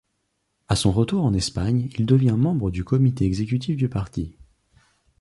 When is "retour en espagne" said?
0.91-1.91